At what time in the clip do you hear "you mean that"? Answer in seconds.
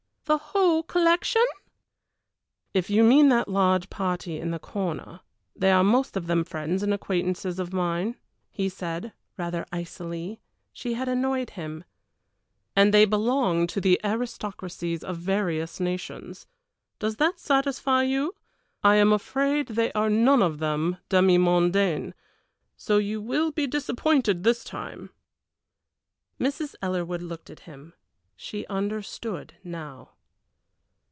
2.89-3.49